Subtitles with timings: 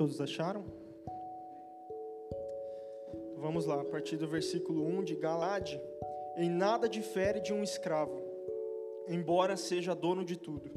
[0.00, 0.64] Todos acharam?
[3.36, 5.78] Vamos lá, a partir do versículo 1 de Galade.
[6.38, 8.18] Em nada difere de um escravo,
[9.06, 10.70] embora seja dono de tudo.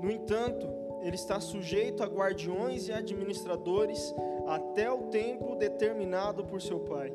[0.00, 0.64] No entanto,
[1.02, 4.14] ele está sujeito a guardiões e administradores
[4.46, 7.12] até o tempo determinado por seu pai.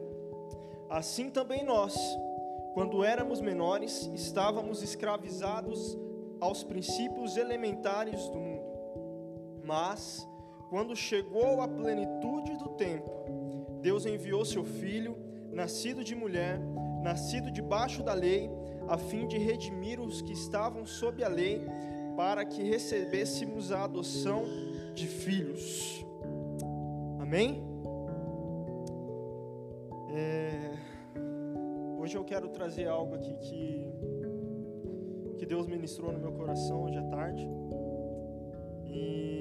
[0.90, 1.96] Assim também nós,
[2.74, 5.98] quando éramos menores, estávamos escravizados
[6.42, 8.66] aos princípios elementares do mundo.
[9.64, 10.28] Mas,
[10.76, 13.10] quando chegou a plenitude do tempo,
[13.82, 15.16] Deus enviou seu filho,
[15.50, 16.60] nascido de mulher,
[17.02, 18.52] nascido debaixo da lei,
[18.86, 21.66] a fim de redimir os que estavam sob a lei,
[22.18, 24.44] para que recebêssemos a adoção
[24.94, 26.06] de filhos.
[27.22, 27.64] Amém?
[30.14, 30.74] É...
[32.02, 33.88] Hoje eu quero trazer algo aqui que,
[35.38, 37.50] que Deus ministrou no meu coração hoje à tarde.
[38.84, 39.35] E,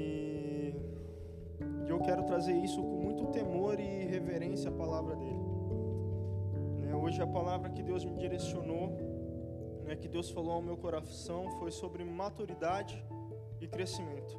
[2.05, 5.45] quero trazer isso com muito temor e reverência à palavra dele.
[6.81, 8.89] Né, hoje a palavra que Deus me direcionou,
[9.85, 13.03] né, que Deus falou ao meu coração, foi sobre maturidade
[13.61, 14.39] e crescimento.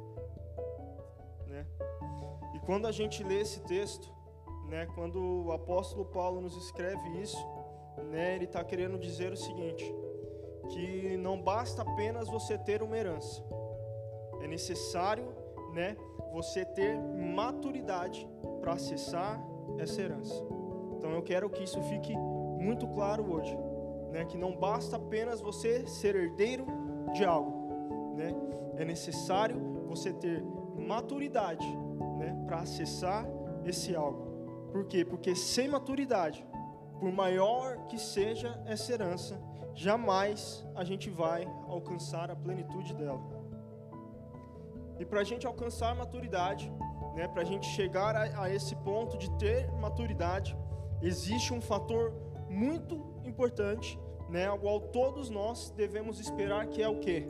[1.46, 1.66] Né?
[2.54, 4.14] E quando a gente lê esse texto,
[4.68, 7.44] né, quando o apóstolo Paulo nos escreve isso,
[8.10, 9.84] né, ele está querendo dizer o seguinte:
[10.68, 13.42] que não basta apenas você ter uma herança,
[14.40, 15.26] é necessário,
[15.72, 15.96] né,
[16.32, 18.28] você ter maturidade
[18.60, 19.42] para acessar
[19.78, 20.34] essa herança.
[20.96, 23.56] Então eu quero que isso fique muito claro hoje,
[24.10, 26.66] né, que não basta apenas você ser herdeiro
[27.12, 28.34] de algo, né,
[28.76, 30.42] é necessário você ter
[30.76, 31.66] maturidade,
[32.18, 33.26] né, para acessar
[33.64, 34.26] esse algo.
[34.72, 35.04] Por quê?
[35.04, 36.46] Porque sem maturidade,
[36.98, 39.40] por maior que seja essa herança,
[39.74, 43.35] jamais a gente vai alcançar a plenitude dela.
[44.98, 46.72] E para a gente alcançar maturidade,
[47.14, 50.56] né, para a gente chegar a, a esse ponto de ter maturidade,
[51.02, 52.12] existe um fator
[52.48, 53.98] muito importante,
[54.28, 57.28] né, ao qual todos nós devemos esperar, que é o quê?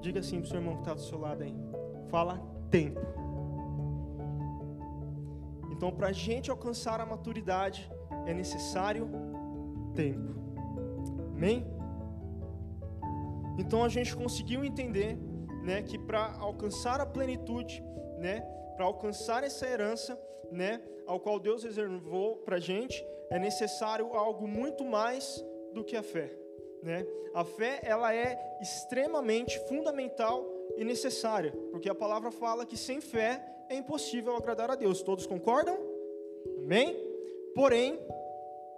[0.00, 1.54] Diga assim para o seu irmão que está do seu lado aí.
[2.08, 2.38] Fala
[2.70, 3.00] tempo.
[5.70, 7.90] Então, para a gente alcançar a maturidade,
[8.26, 9.08] é necessário
[9.94, 10.34] tempo.
[11.34, 11.66] Amém?
[13.58, 15.18] Então a gente conseguiu entender,
[15.64, 17.82] né, que para alcançar a plenitude,
[18.18, 18.40] né,
[18.76, 20.20] para alcançar essa herança,
[20.52, 25.96] né, ao qual Deus reservou para a gente, é necessário algo muito mais do que
[25.96, 26.30] a fé,
[26.82, 27.04] né?
[27.34, 33.44] A fé ela é extremamente fundamental e necessária, porque a palavra fala que sem fé
[33.68, 35.02] é impossível agradar a Deus.
[35.02, 35.76] Todos concordam?
[36.58, 36.96] Amém?
[37.54, 37.98] Porém,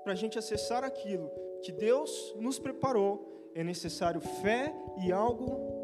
[0.02, 1.30] para a gente acessar aquilo
[1.62, 4.72] que Deus nos preparou, é necessário fé
[5.04, 5.75] e algo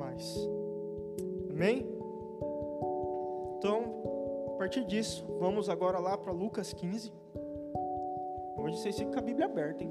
[0.00, 0.34] mais.
[1.50, 1.86] Amém?
[3.58, 4.02] Então,
[4.54, 7.12] a partir disso, vamos agora lá para Lucas 15.
[8.56, 9.90] Hoje vocês ficam com a Bíblia aberta, hein?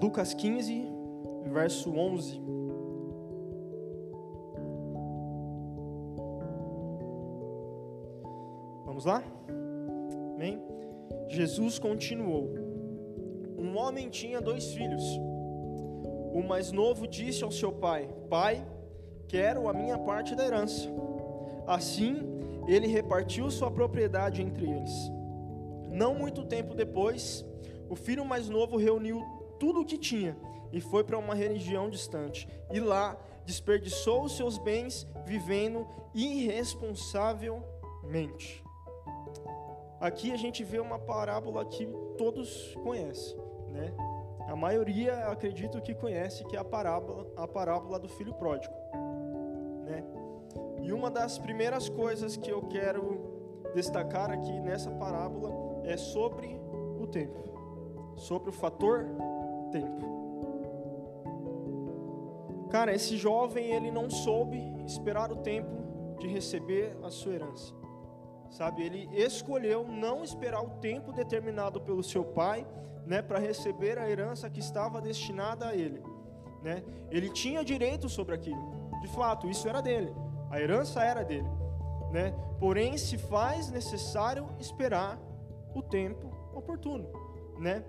[0.00, 0.86] Lucas 15,
[1.50, 2.43] verso 11.
[9.04, 9.22] Vamos lá?
[10.34, 10.58] Amém?
[11.28, 12.54] Jesus continuou:
[13.58, 15.02] Um homem tinha dois filhos.
[16.32, 18.66] O mais novo disse ao seu pai: Pai,
[19.28, 20.88] quero a minha parte da herança.
[21.66, 22.16] Assim,
[22.66, 25.12] ele repartiu sua propriedade entre eles.
[25.90, 27.44] Não muito tempo depois,
[27.90, 29.22] o filho mais novo reuniu
[29.60, 30.34] tudo o que tinha
[30.72, 32.48] e foi para uma região distante.
[32.72, 38.63] E lá desperdiçou os seus bens vivendo irresponsavelmente.
[40.00, 41.86] Aqui a gente vê uma parábola que
[42.18, 43.36] todos conhecem,
[43.70, 43.92] né?
[44.46, 48.74] A maioria, acredito que conhece, que é a parábola, a parábola do filho pródigo,
[49.84, 50.04] né?
[50.82, 56.60] E uma das primeiras coisas que eu quero destacar aqui nessa parábola é sobre
[57.00, 59.06] o tempo, sobre o fator
[59.72, 60.14] tempo.
[62.70, 67.83] Cara, esse jovem ele não soube esperar o tempo de receber a sua herança.
[68.54, 72.64] Sabe, ele escolheu não esperar o tempo determinado pelo seu pai,
[73.04, 76.00] né, para receber a herança que estava destinada a ele,
[76.62, 76.84] né?
[77.10, 78.62] Ele tinha direito sobre aquilo.
[79.00, 80.14] De fato, isso era dele.
[80.52, 81.48] A herança era dele,
[82.12, 82.32] né?
[82.60, 85.18] Porém, se faz necessário esperar
[85.74, 87.10] o tempo oportuno,
[87.58, 87.84] né?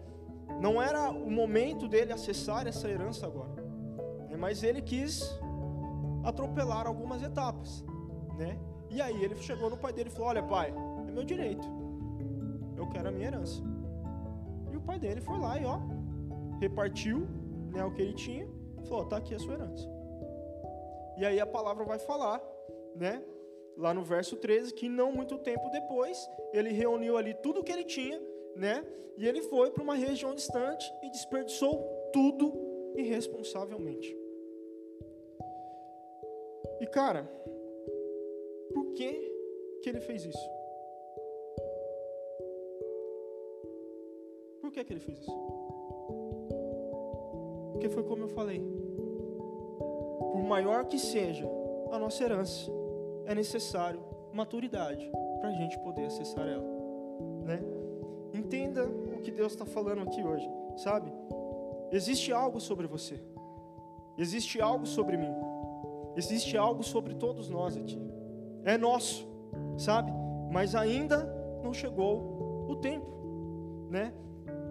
[0.59, 3.61] Não era o momento dele acessar essa herança agora,
[4.29, 4.35] né?
[4.35, 5.21] mas ele quis
[6.23, 7.85] atropelar algumas etapas,
[8.35, 8.57] né?
[8.89, 10.73] E aí ele chegou no pai dele e falou: Olha, pai,
[11.07, 11.67] é meu direito.
[12.77, 13.61] Eu quero a minha herança.
[14.71, 15.79] E o pai dele foi lá e ó,
[16.59, 17.27] repartiu
[17.71, 18.47] né, o que ele tinha.
[18.83, 19.89] Falou: Tá aqui a sua herança.
[21.17, 22.41] E aí a palavra vai falar,
[22.95, 23.23] né?
[23.77, 26.17] Lá no verso 13, que não muito tempo depois,
[26.53, 28.21] ele reuniu ali tudo o que ele tinha,
[28.55, 28.85] né?
[29.17, 32.53] E ele foi para uma região distante e desperdiçou tudo
[32.95, 34.15] irresponsavelmente.
[36.81, 37.29] E cara,
[38.95, 40.49] por que que ele fez isso?
[44.61, 45.37] Por que que ele fez isso?
[47.73, 48.61] Porque foi como eu falei.
[50.31, 51.45] Por maior que seja
[51.91, 52.71] a nossa herança,
[53.25, 54.01] é necessário
[54.31, 55.11] maturidade
[55.41, 56.63] para a gente poder acessar ela,
[57.43, 57.61] né?
[58.33, 61.11] Entenda o que Deus está falando aqui hoje, sabe?
[61.91, 63.19] Existe algo sobre você,
[64.17, 65.35] existe algo sobre mim,
[66.15, 68.04] existe algo sobre todos nós aqui.
[68.65, 69.27] É nosso,
[69.77, 70.11] sabe?
[70.51, 71.17] Mas ainda
[71.63, 73.07] não chegou o tempo,
[73.89, 74.13] né?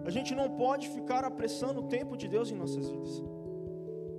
[0.05, 3.23] A gente não pode ficar apressando o tempo de Deus em nossas vidas.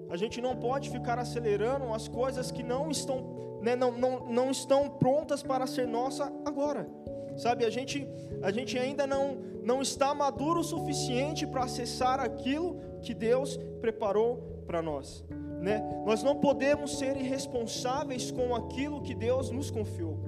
[0.09, 4.51] A gente não pode ficar acelerando as coisas que não estão, né, não, não, não
[4.51, 6.89] estão prontas para ser nossa agora.
[7.37, 8.09] Sabe, a gente,
[8.43, 14.65] a gente ainda não, não está maduro o suficiente para acessar aquilo que Deus preparou
[14.67, 15.25] para nós.
[15.61, 15.83] Né?
[16.05, 20.19] Nós não podemos ser irresponsáveis com aquilo que Deus nos confiou.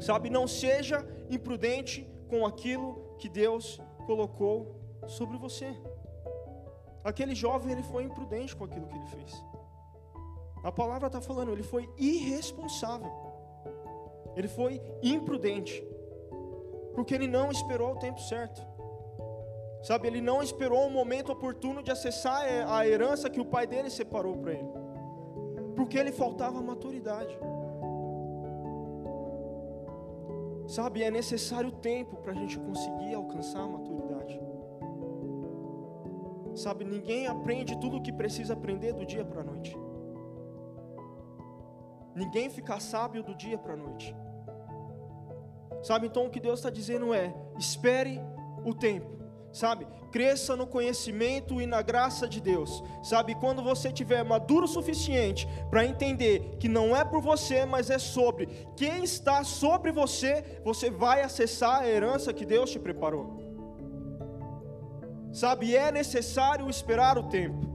[0.00, 4.76] Sabe, não seja imprudente com aquilo que Deus colocou
[5.06, 5.74] sobre você.
[7.02, 9.44] Aquele jovem ele foi imprudente com aquilo que ele fez.
[10.62, 13.12] A palavra está falando, ele foi irresponsável.
[14.34, 15.82] Ele foi imprudente.
[16.94, 18.60] Porque ele não esperou o tempo certo.
[19.86, 23.88] Sabe, ele não esperou o momento oportuno de acessar a herança que o pai dele
[23.88, 24.68] separou para ele.
[25.76, 27.38] Porque ele faltava maturidade.
[30.66, 34.40] Sabe, é necessário tempo para a gente conseguir alcançar a maturidade.
[36.56, 39.78] Sabe, ninguém aprende tudo o que precisa aprender do dia para a noite.
[42.12, 44.16] Ninguém fica sábio do dia para a noite.
[45.80, 48.20] Sabe, então o que Deus está dizendo é: espere
[48.64, 49.15] o tempo
[49.56, 49.86] sabe?
[50.12, 53.34] Cresça no conhecimento e na graça de Deus, sabe?
[53.34, 57.98] Quando você tiver maduro o suficiente para entender que não é por você, mas é
[57.98, 63.24] sobre quem está sobre você, você vai acessar a herança que Deus te preparou.
[65.32, 65.74] Sabe?
[65.74, 67.74] É necessário esperar o tempo.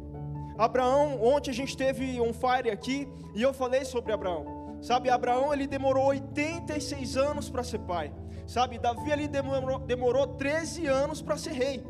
[0.57, 4.77] Abraão, ontem a gente teve um fire aqui e eu falei sobre Abraão.
[4.81, 8.12] Sabe, Abraão ele demorou 86 anos para ser pai.
[8.51, 11.81] Sabe, Davi ali demorou, demorou 13 anos para ser rei.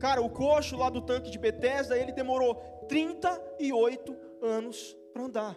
[0.00, 2.56] Cara, o coxo lá do tanque de Betesda, ele demorou
[2.88, 5.56] 38 anos para andar.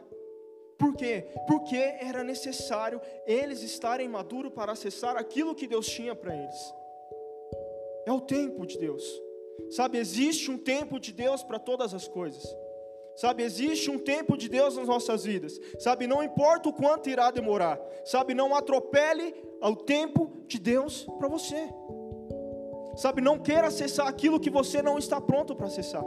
[0.78, 1.26] Por quê?
[1.48, 6.74] Porque era necessário eles estarem maduros para acessar aquilo que Deus tinha para eles.
[8.06, 9.04] É o tempo de Deus.
[9.72, 12.44] Sabe, existe um tempo de Deus para todas as coisas.
[13.16, 15.60] Sabe, existe um tempo de Deus nas nossas vidas.
[15.80, 17.80] Sabe, não importa o quanto irá demorar.
[18.06, 21.70] Sabe, não atropele o tempo de Deus para você.
[22.96, 26.04] Sabe, não queira acessar aquilo que você não está pronto para acessar.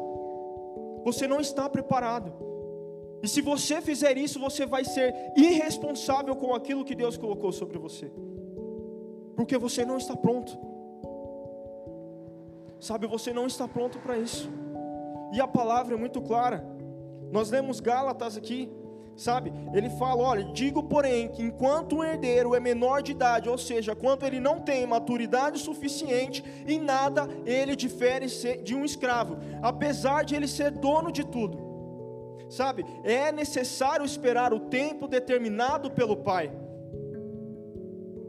[1.05, 2.33] Você não está preparado.
[3.23, 7.79] E se você fizer isso, você vai ser irresponsável com aquilo que Deus colocou sobre
[7.79, 8.11] você.
[9.35, 10.59] Porque você não está pronto.
[12.81, 14.51] Sabe, você não está pronto para isso.
[15.33, 16.74] E a palavra é muito clara.
[17.35, 18.71] Nós lemos Gálatas aqui,
[19.17, 19.53] sabe?
[19.73, 23.93] Ele fala: olha, digo, porém, que enquanto o herdeiro é menor de idade, ou seja,
[23.97, 28.27] quando ele não tem maturidade suficiente, em nada ele difere
[28.63, 31.59] de um escravo, apesar de ele ser dono de tudo.
[32.49, 32.87] Sabe?
[33.03, 36.53] É necessário esperar o tempo determinado pelo Pai.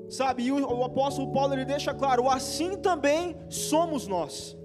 [0.09, 0.45] Sabe?
[0.45, 4.57] E o, o apóstolo Paulo ele deixa claro: assim também somos nós.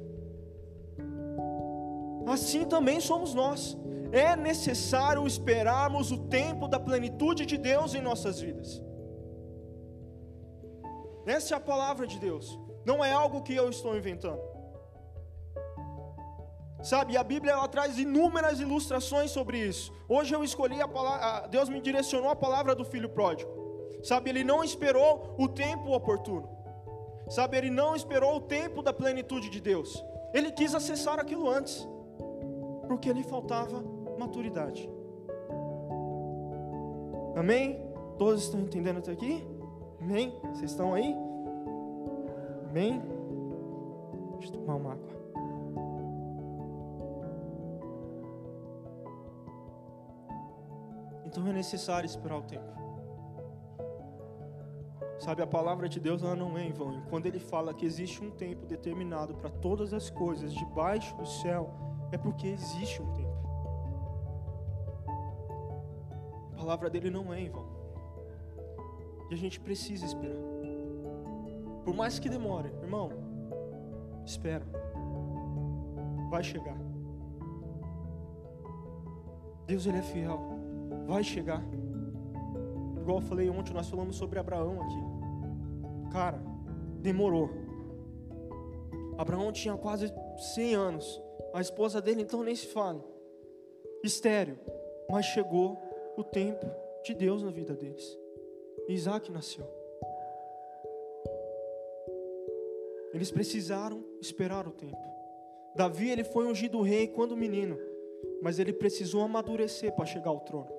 [2.27, 3.77] Assim também somos nós
[4.13, 8.83] é necessário esperarmos o tempo da plenitude de Deus em nossas vidas.
[11.27, 14.41] Essa é a palavra de Deus, não é algo que eu estou inventando.
[16.83, 19.93] Sabe, a Bíblia ela traz inúmeras ilustrações sobre isso.
[20.09, 23.51] Hoje eu escolhi a palavra, Deus me direcionou a palavra do filho pródigo.
[24.03, 26.49] Sabe, ele não esperou o tempo oportuno.
[27.29, 30.03] Sabe, ele não esperou o tempo da plenitude de Deus.
[30.33, 31.87] Ele quis acessar aquilo antes,
[32.89, 33.85] porque lhe faltava
[34.21, 34.89] maturidade.
[37.37, 37.83] Amém?
[38.19, 39.45] Todos estão entendendo até aqui?
[40.01, 40.39] Amém?
[40.53, 41.15] Vocês estão aí?
[42.69, 43.03] Amém?
[44.39, 45.09] Deixa eu tomar uma água.
[51.25, 52.81] Então é necessário esperar o tempo.
[55.21, 57.03] Sabe, a palavra de Deus ela não é em vão.
[57.11, 61.71] Quando ele fala que existe um tempo determinado para todas as coisas debaixo do céu,
[62.11, 63.20] é porque existe um tempo.
[66.61, 67.67] Palavra dele não é em vão.
[69.31, 70.37] E a gente precisa esperar.
[71.85, 73.11] Por mais que demore, irmão,
[74.27, 74.67] espera.
[76.29, 76.77] Vai chegar.
[79.67, 80.39] Deus ele é fiel.
[81.07, 81.63] Vai chegar.
[83.01, 86.13] Igual eu falei ontem, nós falamos sobre Abraão aqui.
[86.13, 86.41] Cara,
[87.01, 87.49] demorou.
[89.17, 90.13] Abraão tinha quase
[90.55, 91.23] 100 anos.
[91.55, 93.03] A esposa dele então nem se fala.
[94.05, 94.59] Estéreo.
[95.11, 96.67] Mas chegou o tempo
[97.05, 98.19] de Deus na vida deles.
[98.89, 99.67] Isaac nasceu.
[103.13, 104.97] Eles precisaram esperar o tempo.
[105.75, 107.79] Davi ele foi ungido rei quando menino,
[108.43, 110.71] mas ele precisou amadurecer para chegar ao trono.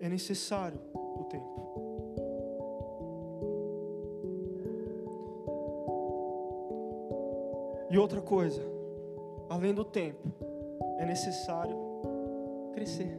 [0.00, 1.64] É necessário o tempo.
[7.90, 8.60] E outra coisa,
[9.48, 10.28] além do tempo,
[10.98, 11.83] é necessário
[12.74, 13.16] crescer.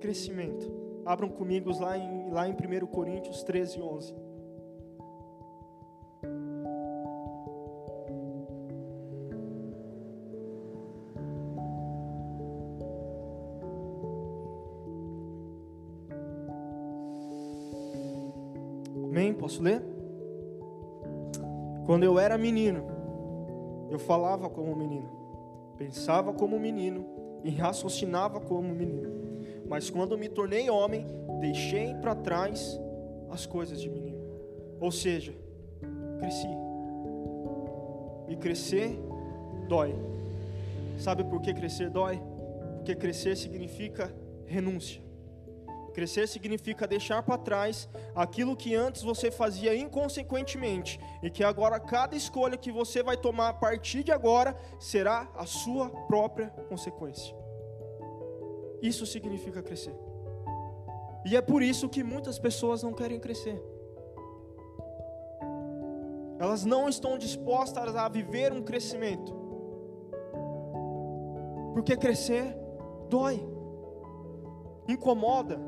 [0.00, 0.70] Crescimento.
[1.04, 4.14] Abram comigo lá em, lá em 1 Coríntios 13, 11.
[19.04, 19.34] Amém?
[19.34, 19.82] Posso ler?
[21.84, 22.86] Quando eu era menino,
[23.90, 25.10] eu falava como menino,
[25.76, 29.10] pensava como menino e raciocinava como menino.
[29.68, 31.06] Mas quando me tornei homem,
[31.40, 32.80] deixei para trás
[33.30, 34.18] as coisas de menino.
[34.80, 35.34] Ou seja,
[36.18, 36.48] cresci.
[38.28, 38.98] E crescer
[39.68, 39.94] dói.
[40.98, 42.20] Sabe por que crescer dói?
[42.76, 44.12] Porque crescer significa
[44.46, 45.09] renúncia.
[45.92, 52.16] Crescer significa deixar para trás aquilo que antes você fazia inconsequentemente e que agora cada
[52.16, 57.34] escolha que você vai tomar a partir de agora será a sua própria consequência.
[58.80, 59.94] Isso significa crescer.
[61.24, 63.62] E é por isso que muitas pessoas não querem crescer.
[66.38, 69.38] Elas não estão dispostas a viver um crescimento.
[71.74, 72.56] Porque crescer
[73.10, 73.46] dói,
[74.88, 75.60] incomoda.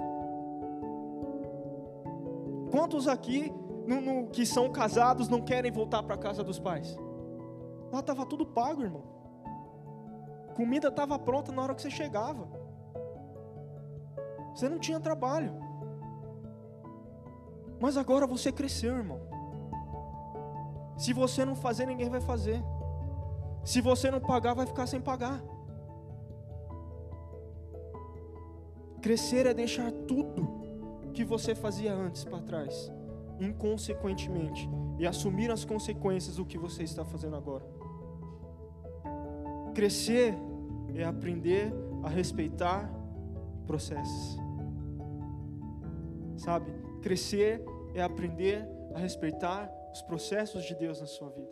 [2.72, 3.52] Quantos aqui
[3.86, 6.96] no, no, que são casados não querem voltar para a casa dos pais?
[7.92, 9.04] Lá estava tudo pago, irmão.
[10.56, 12.48] Comida estava pronta na hora que você chegava.
[14.54, 15.52] Você não tinha trabalho.
[17.78, 19.20] Mas agora você cresceu, irmão.
[20.96, 22.64] Se você não fazer, ninguém vai fazer.
[23.62, 25.42] Se você não pagar, vai ficar sem pagar.
[29.02, 30.61] Crescer é deixar tudo
[31.12, 32.92] que você fazia antes para trás,
[33.38, 37.64] inconsequentemente, e assumir as consequências do que você está fazendo agora.
[39.74, 40.34] Crescer
[40.94, 42.90] é aprender a respeitar
[43.66, 44.36] processos.
[46.36, 46.72] Sabe?
[47.02, 47.64] Crescer
[47.94, 51.50] é aprender a respeitar os processos de Deus na sua vida.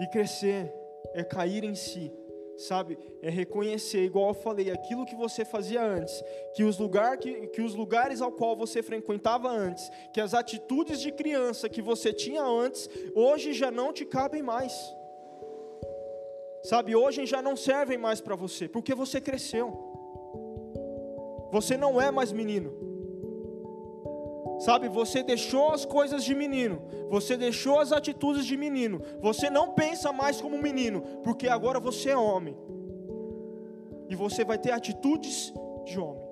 [0.00, 0.72] E crescer
[1.14, 2.12] é cair em si
[2.58, 2.98] sabe?
[3.22, 6.22] É reconhecer, igual eu falei, aquilo que você fazia antes,
[6.54, 11.00] que os, lugar, que, que os lugares ao qual você frequentava antes, que as atitudes
[11.00, 14.72] de criança que você tinha antes, hoje já não te cabem mais.
[16.64, 19.86] Sabe, hoje já não servem mais para você, porque você cresceu.
[21.52, 22.87] Você não é mais menino.
[24.58, 29.72] Sabe, você deixou as coisas de menino, você deixou as atitudes de menino, você não
[29.72, 32.56] pensa mais como menino, porque agora você é homem,
[34.08, 35.52] e você vai ter atitudes
[35.84, 36.28] de homem.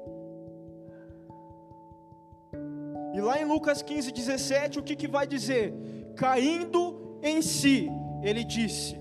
[3.15, 5.73] E lá em Lucas 15, 17, o que, que vai dizer?
[6.17, 7.89] Caindo em si,
[8.23, 8.99] ele disse: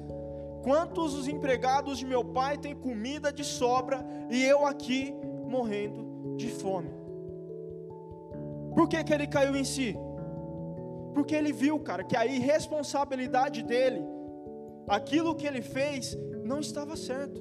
[0.63, 5.13] Quantos os empregados de meu pai têm comida de sobra, e eu aqui
[5.49, 7.04] morrendo de fome?
[8.75, 9.97] Por que, que ele caiu em si?
[11.15, 14.03] Porque ele viu, cara, que a irresponsabilidade dele,
[14.87, 17.39] aquilo que ele fez, não estava certo.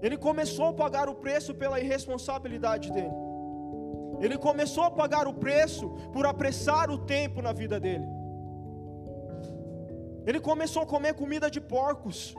[0.00, 3.16] Ele começou a pagar o preço pela irresponsabilidade dele.
[4.20, 8.06] Ele começou a pagar o preço por apressar o tempo na vida dele.
[10.26, 12.34] Ele começou a comer comida de porcos.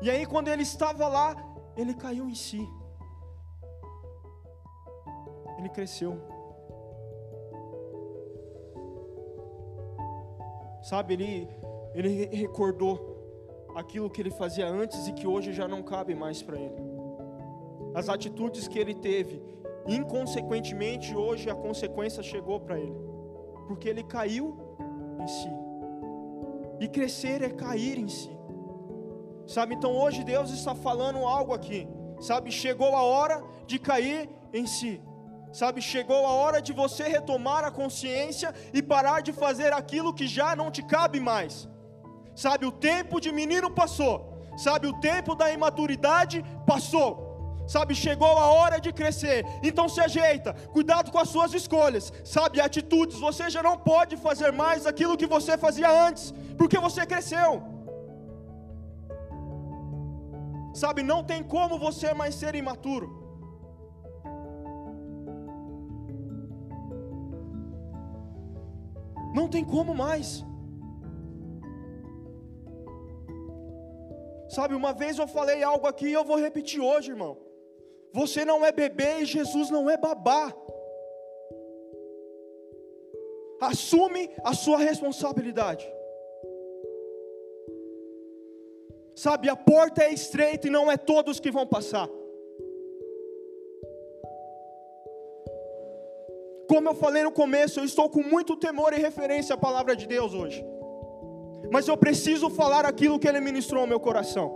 [0.00, 1.36] E aí, quando ele estava lá,
[1.76, 2.68] ele caiu em si.
[5.58, 6.20] Ele cresceu.
[10.82, 11.48] Sabe, ele,
[11.94, 13.18] ele recordou
[13.74, 16.80] aquilo que ele fazia antes e que hoje já não cabe mais para ele.
[17.94, 19.42] As atitudes que ele teve,
[19.86, 22.96] inconsequentemente, hoje a consequência chegou para ele,
[23.66, 24.56] porque ele caiu
[25.20, 25.50] em si.
[26.80, 28.37] E crescer é cair em si.
[29.54, 31.88] Sabe, então hoje Deus está falando algo aqui.
[32.20, 35.00] Sabe, chegou a hora de cair em si.
[35.50, 40.26] Sabe, chegou a hora de você retomar a consciência e parar de fazer aquilo que
[40.26, 41.66] já não te cabe mais.
[42.34, 44.14] Sabe, o tempo de menino passou.
[44.58, 47.10] Sabe, o tempo da imaturidade passou.
[47.66, 49.46] Sabe, chegou a hora de crescer.
[49.62, 52.12] Então se ajeita, cuidado com as suas escolhas.
[52.22, 57.06] Sabe, atitudes, você já não pode fazer mais aquilo que você fazia antes, porque você
[57.06, 57.77] cresceu.
[60.74, 63.18] Sabe, não tem como você mais ser imaturo.
[69.34, 70.44] Não tem como mais.
[74.48, 77.36] Sabe, uma vez eu falei algo aqui e eu vou repetir hoje, irmão.
[78.12, 80.52] Você não é bebê e Jesus não é babá.
[83.60, 85.86] Assume a sua responsabilidade.
[89.24, 92.08] Sabe, a porta é estreita e não é todos que vão passar.
[96.68, 100.06] Como eu falei no começo, eu estou com muito temor e referência à palavra de
[100.06, 100.64] Deus hoje.
[101.72, 104.46] Mas eu preciso falar aquilo que Ele ministrou ao meu coração.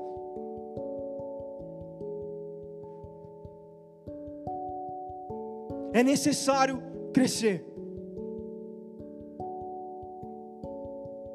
[5.92, 6.81] É necessário
[7.12, 7.66] crescer.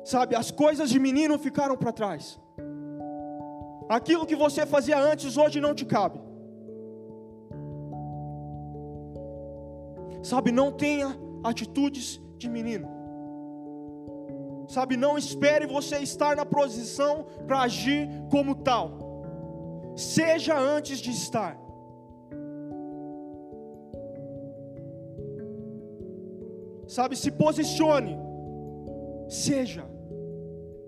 [0.05, 2.39] Sabe, as coisas de menino ficaram para trás.
[3.89, 6.19] Aquilo que você fazia antes hoje não te cabe.
[10.21, 12.87] Sabe, não tenha atitudes de menino.
[14.67, 18.89] Sabe, não espere você estar na posição para agir como tal.
[19.95, 21.57] Seja antes de estar.
[26.87, 28.17] Sabe, se posicione.
[29.29, 29.85] Seja,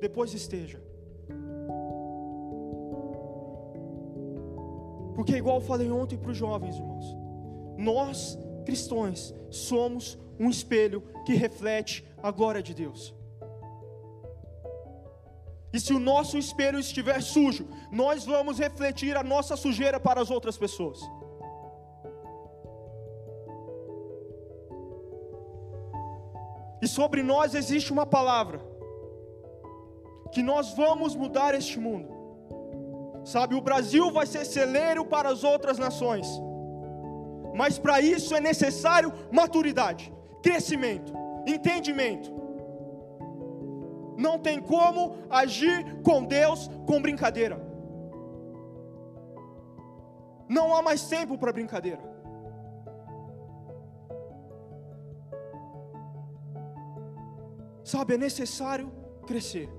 [0.01, 0.88] depois esteja.
[5.19, 7.17] Porque, igual eu falei ontem para os jovens, irmãos,
[7.77, 13.13] nós cristãos somos um espelho que reflete a glória de Deus.
[15.73, 20.31] E se o nosso espelho estiver sujo, nós vamos refletir a nossa sujeira para as
[20.31, 21.01] outras pessoas.
[26.81, 28.61] E sobre nós existe uma palavra,
[30.31, 32.18] que nós vamos mudar este mundo.
[33.33, 36.27] Sabe, o Brasil vai ser celeiro para as outras nações
[37.59, 41.11] mas para isso é necessário maturidade, crescimento,
[41.45, 42.31] entendimento.
[44.17, 47.57] Não tem como agir com Deus com brincadeira.
[50.47, 52.01] Não há mais tempo para brincadeira.
[57.83, 58.91] Sabe, é necessário
[59.27, 59.69] crescer.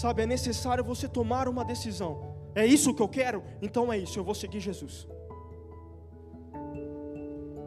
[0.00, 2.12] Sabe, é necessário você tomar uma decisão.
[2.54, 3.42] É isso que eu quero?
[3.60, 5.06] Então é isso, eu vou seguir Jesus.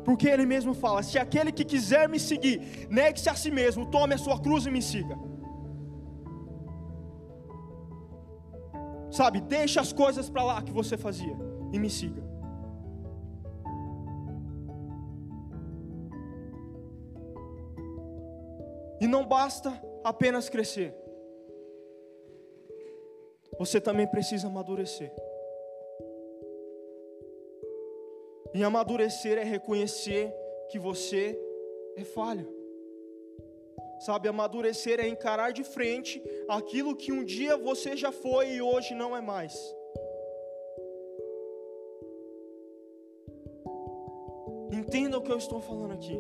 [0.04, 4.16] Porque ele mesmo fala: se aquele que quiser me seguir, negue-se a si mesmo, tome
[4.16, 5.16] a sua cruz e me siga.
[9.12, 11.38] Sabe, deixa as coisas para lá que você fazia
[11.72, 12.24] e me siga.
[19.00, 19.72] E não basta
[20.04, 21.03] apenas crescer
[23.58, 25.12] você também precisa amadurecer.
[28.54, 30.34] E amadurecer é reconhecer
[30.70, 31.40] que você
[31.96, 32.48] é falho.
[34.00, 38.94] Sabe, amadurecer é encarar de frente aquilo que um dia você já foi e hoje
[38.94, 39.54] não é mais.
[44.72, 46.20] Entenda o que eu estou falando aqui.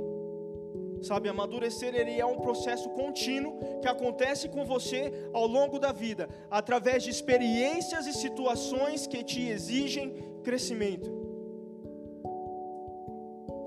[1.03, 6.29] Sabe, amadurecer ele é um processo contínuo que acontece com você ao longo da vida,
[6.49, 10.13] através de experiências e situações que te exigem
[10.43, 11.11] crescimento.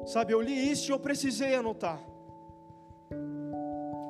[0.07, 2.01] Sabe, eu li isso e eu precisei anotar.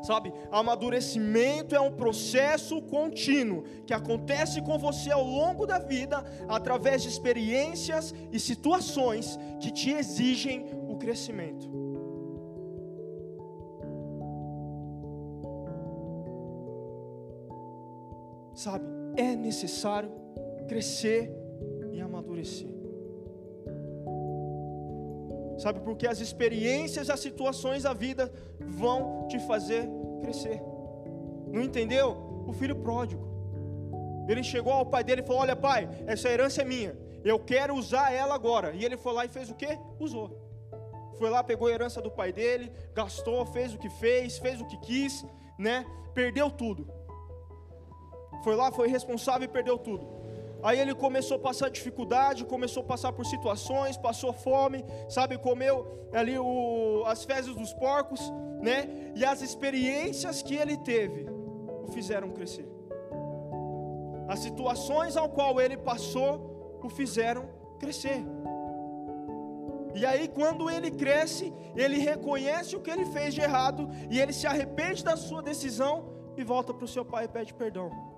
[0.04, 7.02] Sabe, amadurecimento é um processo contínuo que acontece com você ao longo da vida, através
[7.02, 11.85] de experiências e situações que te exigem o crescimento.
[18.56, 20.10] Sabe, é necessário
[20.66, 21.30] crescer
[21.92, 22.74] e amadurecer.
[25.58, 29.88] Sabe, porque as experiências, as situações da vida vão te fazer
[30.22, 30.60] crescer.
[31.52, 32.44] Não entendeu?
[32.46, 33.24] O filho pródigo.
[34.26, 36.96] Ele chegou ao pai dele e falou: Olha, pai, essa herança é minha.
[37.22, 38.72] Eu quero usar ela agora.
[38.74, 39.78] E ele foi lá e fez o quê?
[40.00, 40.46] Usou.
[41.18, 44.66] Foi lá, pegou a herança do pai dele, gastou, fez o que fez, fez o
[44.66, 45.24] que quis,
[45.58, 45.86] né?
[46.14, 46.86] Perdeu tudo.
[48.46, 50.06] Foi lá, foi responsável e perdeu tudo.
[50.62, 56.06] Aí ele começou a passar dificuldade, começou a passar por situações, passou fome, sabe, comeu
[56.12, 58.20] ali o, as fezes dos porcos,
[58.62, 59.10] né?
[59.16, 61.26] E as experiências que ele teve
[61.82, 62.68] o fizeram crescer.
[64.28, 67.48] As situações ao qual ele passou o fizeram
[67.80, 68.24] crescer.
[69.92, 74.32] E aí, quando ele cresce, ele reconhece o que ele fez de errado e ele
[74.32, 78.15] se arrepende da sua decisão e volta para o seu pai e pede perdão.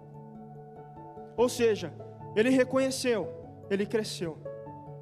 [1.39, 1.95] Ou seja,
[2.35, 3.29] ele reconheceu,
[3.71, 4.37] ele cresceu.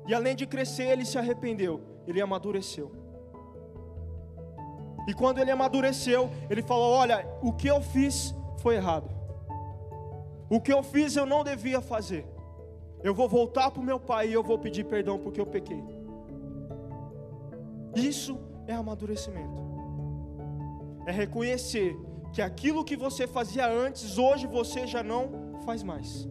[0.06, 2.92] E além de crescer, ele se arrependeu, ele amadureceu.
[5.08, 9.10] E quando ele amadureceu, ele falou: Olha, o que eu fiz foi errado.
[10.50, 12.26] O que eu fiz eu não devia fazer.
[13.02, 15.82] Eu vou voltar para o meu pai e eu vou pedir perdão porque eu pequei.
[17.94, 19.62] Isso é amadurecimento.
[21.06, 21.96] É reconhecer
[22.32, 26.26] que aquilo que você fazia antes, hoje você já não faz mais.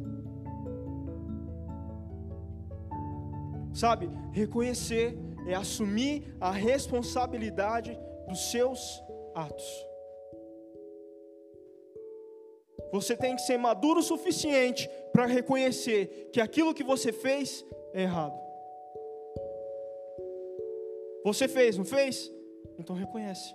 [3.73, 5.17] Sabe, reconhecer
[5.47, 9.03] é assumir a responsabilidade dos seus
[9.35, 9.85] atos.
[12.91, 18.03] Você tem que ser maduro o suficiente para reconhecer que aquilo que você fez é
[18.03, 18.39] errado.
[21.25, 22.31] Você fez, não fez?
[22.79, 23.53] Então reconhece.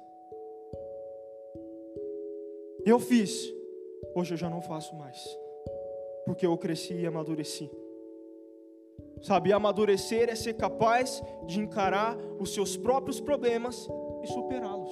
[2.84, 3.32] Eu fiz,
[4.14, 5.18] hoje eu já não faço mais,
[6.24, 7.70] porque eu cresci e amadureci.
[9.22, 13.86] Sabe, amadurecer é ser capaz de encarar os seus próprios problemas
[14.22, 14.90] e superá-los.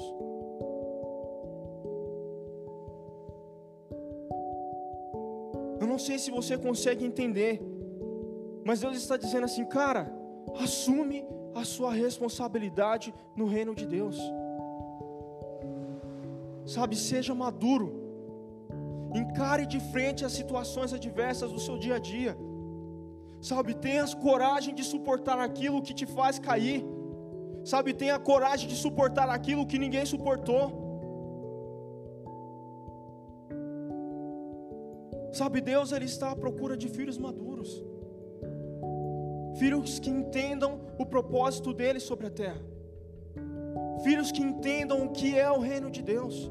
[5.81, 7.61] Eu não sei se você consegue entender,
[8.65, 10.13] mas Deus está dizendo assim, cara,
[10.57, 14.19] assume a sua responsabilidade no reino de Deus.
[16.67, 18.08] Sabe, seja maduro.
[19.29, 22.37] Encare de frente as situações adversas do seu dia a dia.
[23.41, 26.85] Sabe, tenha coragem de suportar aquilo que te faz cair.
[27.65, 30.65] Sabe, tenha coragem de suportar aquilo que ninguém suportou.
[35.33, 37.71] Sabe, Deus ele está à procura de filhos maduros
[39.59, 42.63] filhos que entendam o propósito dele sobre a terra,
[44.05, 46.51] filhos que entendam o que é o reino de Deus.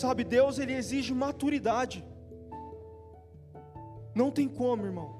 [0.00, 2.04] Sabe, Deus ele exige maturidade.
[4.14, 5.10] Não tem como, irmão.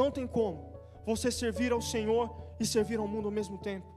[0.00, 0.58] Não tem como
[1.04, 2.24] você servir ao Senhor
[2.60, 3.88] e servir ao mundo ao mesmo tempo.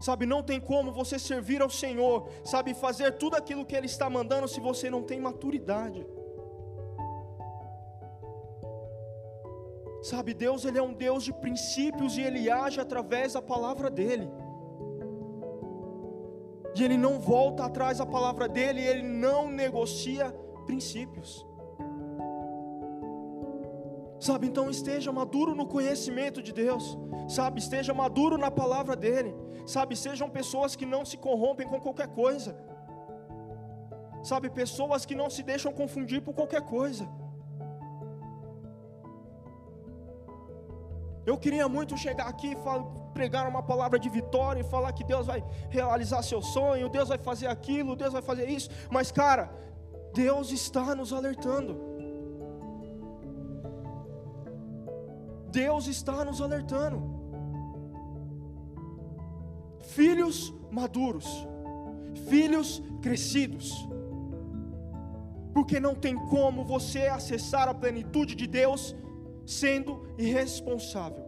[0.00, 4.08] Sabe, não tem como você servir ao Senhor, sabe, fazer tudo aquilo que Ele está
[4.10, 6.06] mandando se você não tem maturidade.
[10.02, 14.30] Sabe, Deus ele é um Deus de princípios e ele age através da palavra dele.
[16.76, 20.30] E ele não volta atrás da palavra dele, ele não negocia
[20.66, 21.46] princípios.
[24.20, 29.34] Sabe, então esteja maduro no conhecimento de Deus, sabe, esteja maduro na palavra dele,
[29.66, 32.58] sabe, sejam pessoas que não se corrompem com qualquer coisa,
[34.22, 37.08] sabe, pessoas que não se deixam confundir por qualquer coisa.
[41.26, 42.56] Eu queria muito chegar aqui e
[43.12, 47.18] pregar uma palavra de vitória e falar que Deus vai realizar seu sonho, Deus vai
[47.18, 49.50] fazer aquilo, Deus vai fazer isso, mas cara,
[50.14, 51.76] Deus está nos alertando.
[55.50, 56.98] Deus está nos alertando.
[59.80, 61.26] Filhos maduros,
[62.28, 63.72] filhos crescidos,
[65.52, 68.94] porque não tem como você acessar a plenitude de Deus
[69.46, 71.24] sendo irresponsável.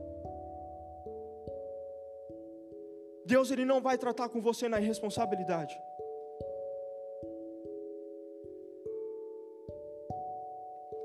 [3.24, 5.78] Deus ele não vai tratar com você na irresponsabilidade.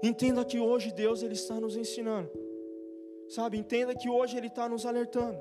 [0.01, 2.29] Entenda que hoje Deus ele está nos ensinando.
[3.29, 5.39] Sabe, entenda que hoje ele está nos alertando.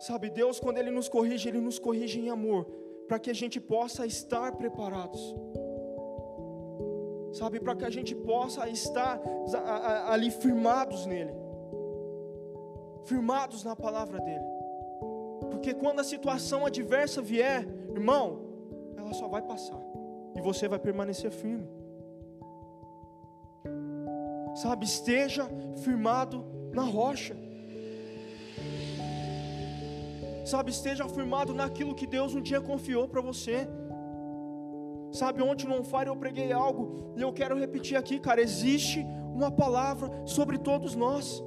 [0.00, 2.64] Sabe, Deus quando ele nos corrige, ele nos corrige em amor,
[3.06, 5.34] para que a gente possa estar preparados
[7.32, 9.20] sabe, para que a gente possa estar
[10.08, 11.32] ali firmados nele,
[13.04, 14.44] firmados na palavra dele,
[15.50, 18.40] porque quando a situação adversa vier, irmão,
[18.96, 19.80] ela só vai passar
[20.36, 21.68] e você vai permanecer firme,
[24.54, 25.48] sabe, esteja
[25.82, 27.36] firmado na rocha.
[30.44, 33.66] sabe, esteja firmado naquilo que Deus um dia confiou para você.
[35.12, 38.40] Sabe, ontem no Fire eu preguei algo e eu quero repetir aqui, cara.
[38.40, 41.42] Existe uma palavra sobre todos nós.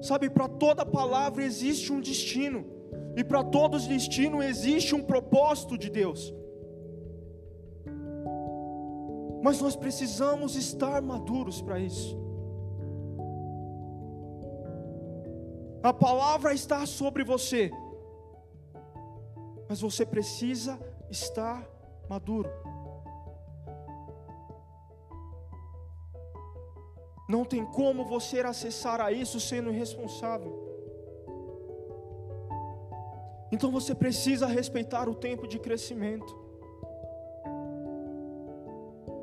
[0.00, 2.64] Sabe, para toda palavra existe um destino,
[3.16, 6.32] e para todos os destinos existe um propósito de Deus.
[9.42, 12.18] Mas nós precisamos estar maduros para isso.
[15.82, 17.70] A palavra está sobre você,
[19.68, 20.78] mas você precisa
[21.10, 21.66] estar
[22.08, 22.50] maduro.
[27.28, 30.62] Não tem como você acessar a isso sendo irresponsável.
[33.50, 36.44] Então você precisa respeitar o tempo de crescimento.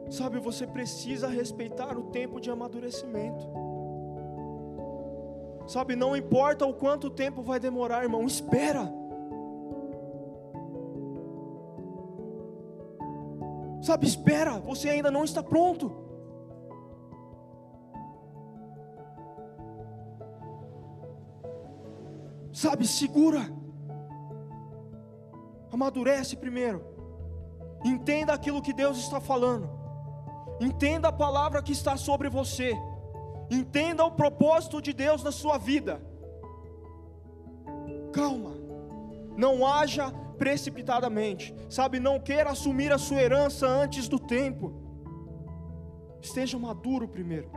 [0.09, 3.47] Sabe, você precisa respeitar o tempo de amadurecimento.
[5.67, 9.00] Sabe, não importa o quanto tempo vai demorar, irmão, espera.
[13.81, 15.91] Sabe, espera, você ainda não está pronto.
[22.53, 23.41] Sabe, segura.
[25.71, 26.83] Amadurece primeiro.
[27.83, 29.67] Entenda aquilo que Deus está falando.
[30.59, 32.77] Entenda a palavra que está sobre você.
[33.49, 35.99] Entenda o propósito de Deus na sua vida.
[38.13, 38.53] Calma.
[39.35, 41.53] Não haja precipitadamente.
[41.69, 44.73] Sabe, não queira assumir a sua herança antes do tempo.
[46.19, 47.49] Esteja maduro primeiro.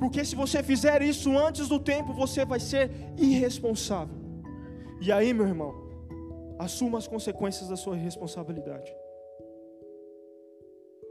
[0.00, 4.18] Porque se você fizer isso antes do tempo, você vai ser irresponsável.
[5.00, 5.72] E aí, meu irmão,
[6.58, 8.92] assuma as consequências da sua responsabilidade.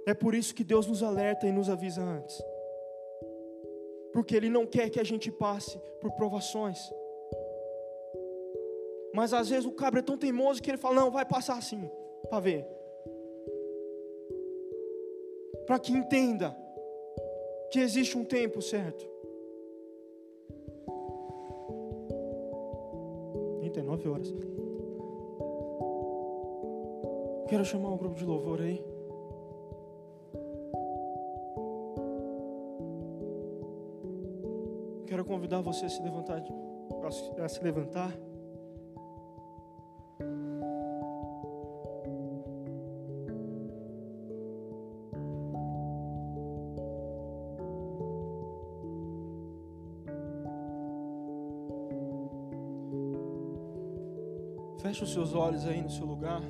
[0.06, 2.36] É por isso que Deus nos alerta e nos avisa antes.
[4.12, 6.80] Porque Ele não quer que a gente passe por provações.
[9.14, 11.90] Mas às vezes o cabra é tão teimoso que ele fala: Não, vai passar assim,
[12.30, 12.66] para ver.
[15.66, 16.56] Para que entenda
[17.72, 19.06] que existe um tempo certo.
[23.60, 24.34] 39 horas.
[27.48, 28.84] Quero chamar um grupo de louvor aí.
[35.14, 36.44] quero convidar você a se levantar,
[37.44, 38.12] a se levantar.
[54.84, 56.42] Feche os seus olhos aí no seu lugar.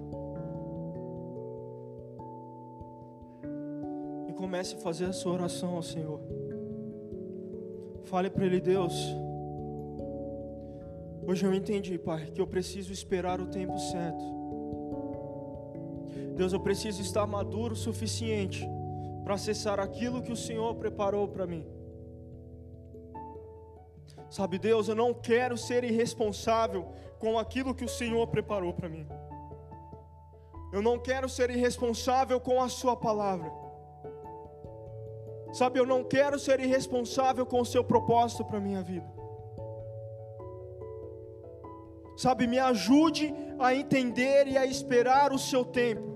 [4.27, 6.19] E comece a fazer a sua oração ao Senhor.
[8.05, 8.95] Fale para Ele, Deus.
[11.27, 14.23] Hoje eu entendi, Pai, que eu preciso esperar o tempo certo.
[16.35, 18.67] Deus, eu preciso estar maduro o suficiente
[19.23, 21.63] para acessar aquilo que o Senhor preparou para mim.
[24.33, 26.87] Sabe, Deus, eu não quero ser irresponsável
[27.19, 29.07] com aquilo que o Senhor preparou para mim.
[30.71, 33.51] Eu não quero ser irresponsável com a Sua palavra.
[35.53, 39.07] Sabe, eu não quero ser irresponsável com o seu propósito para a minha vida.
[42.17, 46.11] Sabe, me ajude a entender e a esperar o seu tempo.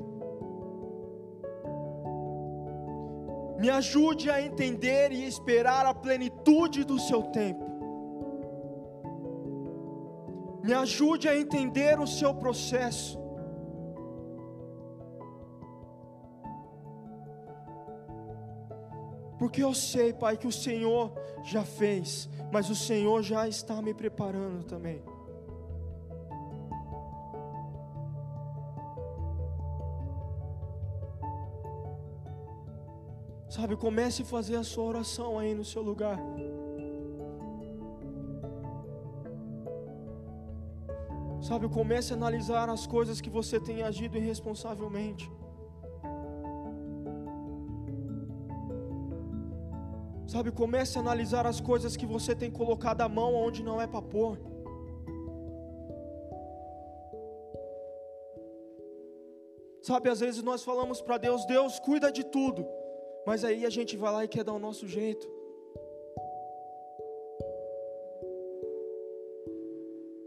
[3.60, 7.77] Me ajude a entender e esperar a plenitude do seu tempo.
[10.67, 13.17] Me ajude a entender o seu processo.
[19.39, 23.93] Porque eu sei, Pai, que o Senhor já fez, mas o Senhor já está me
[23.93, 25.01] preparando também.
[33.47, 36.19] Sabe, comece a fazer a sua oração aí no seu lugar.
[41.48, 45.32] Sabe, comece a analisar as coisas que você tem agido irresponsavelmente.
[50.28, 53.88] Sabe, comece a analisar as coisas que você tem colocado a mão onde não é
[53.88, 54.38] para pôr.
[59.82, 62.68] Sabe, às vezes nós falamos para Deus, Deus cuida de tudo,
[63.26, 65.37] mas aí a gente vai lá e quer dar o nosso jeito.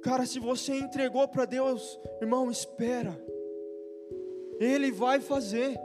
[0.02, 3.20] Cara, se você entregou para Deus, irmão, espera,
[4.58, 5.78] Ele vai fazer.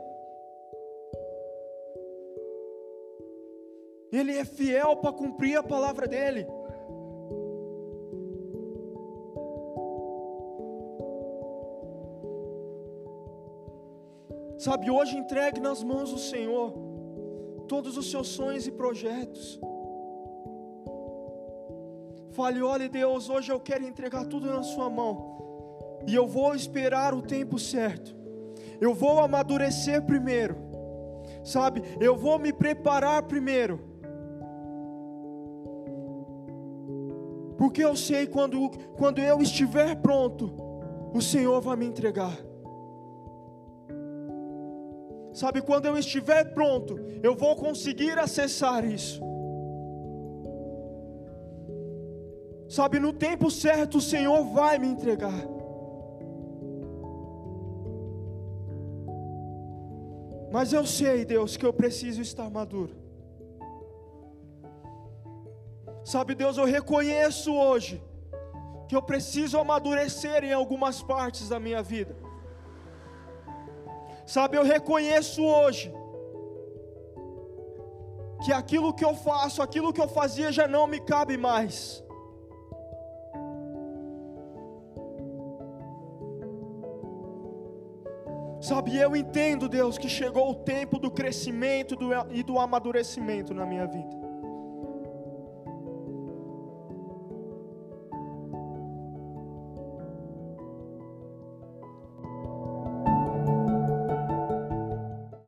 [4.12, 6.47] Ele é fiel para cumprir a palavra dele.
[14.58, 16.73] Sabe, hoje entregue nas mãos do Senhor
[17.67, 19.60] todos os seus sonhos e projetos.
[22.36, 27.13] Fale, olha Deus, hoje eu quero entregar tudo na Sua mão, e eu vou esperar
[27.13, 28.13] o tempo certo,
[28.82, 30.58] eu vou amadurecer primeiro,
[31.45, 33.80] sabe, eu vou me preparar primeiro,
[37.58, 40.54] porque eu sei quando, quando eu estiver pronto,
[41.13, 42.38] o Senhor vai me entregar.
[45.32, 49.21] Sabe, quando eu estiver pronto, eu vou conseguir acessar isso.
[52.67, 55.56] Sabe, no tempo certo o Senhor vai me entregar.
[60.51, 62.95] Mas eu sei, Deus, que eu preciso estar maduro.
[66.04, 68.01] Sabe, Deus, eu reconheço hoje
[68.88, 72.15] que eu preciso amadurecer em algumas partes da minha vida.
[74.25, 75.93] Sabe, eu reconheço hoje
[78.43, 82.04] que aquilo que eu faço, aquilo que eu fazia já não me cabe mais.
[88.65, 91.95] Sabe, eu entendo, Deus, que chegou o tempo do crescimento
[92.32, 94.24] e do amadurecimento na minha vida.